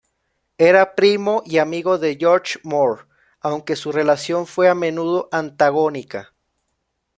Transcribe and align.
Era 0.57 0.95
primo 0.95 1.43
y 1.45 1.59
amigo 1.59 1.99
de 1.99 2.17
George 2.19 2.57
Moore, 2.63 3.03
aunque 3.39 3.75
su 3.75 3.91
relación 3.91 4.47
fue 4.47 4.67
a 4.67 4.73
menudo 4.73 5.29
antagónica. 5.31 6.33